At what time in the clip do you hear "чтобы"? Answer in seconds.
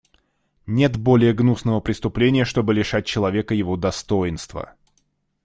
2.43-2.73